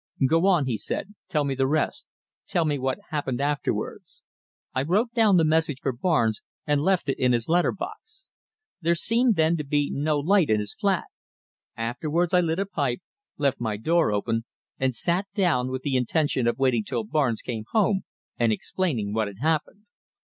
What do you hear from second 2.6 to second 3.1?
me what